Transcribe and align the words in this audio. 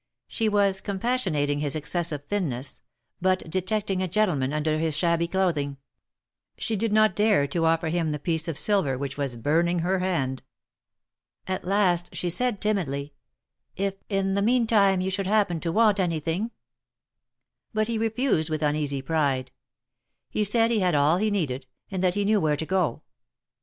She 0.27 0.49
was 0.49 0.81
compassionating 0.81 1.59
his 1.59 1.75
excessive 1.75 2.25
thinness, 2.25 2.81
but 3.21 3.47
detecting 3.47 4.01
a 4.01 4.07
gentleman 4.07 4.51
under 4.51 4.79
his 4.79 4.97
shabby 4.97 5.27
clothing, 5.27 5.77
she 6.57 6.75
did 6.75 6.91
not 6.91 7.15
dare 7.15 7.45
to 7.49 7.65
offer 7.65 7.89
him 7.89 8.11
the 8.11 8.17
piece 8.17 8.47
of 8.47 8.57
silver 8.57 8.97
which 8.97 9.15
was 9.15 9.35
burning 9.35 9.81
her 9.85 9.99
hand. 9.99 10.41
At 11.45 11.65
last 11.65 12.15
she 12.15 12.31
said, 12.31 12.59
timidly: 12.59 13.13
"If 13.75 13.93
in 14.09 14.33
the 14.33 14.41
meantime 14.41 15.01
you 15.01 15.11
should 15.11 15.27
happen 15.27 15.59
to 15.59 15.71
want 15.71 15.99
any 15.99 16.19
thing 16.19 16.49
—"But 17.75 17.87
he 17.87 17.99
refused 17.99 18.49
with 18.49 18.63
uneasy 18.63 19.03
pride; 19.03 19.51
he 20.31 20.43
said 20.43 20.71
he 20.71 20.79
had 20.79 20.95
all 20.95 21.17
he 21.17 21.29
needed, 21.29 21.67
and 21.91 22.03
that 22.03 22.15
he 22.15 22.25
knew 22.25 22.41
where 22.41 22.57
to 22.57 22.65
go. 22.65 23.03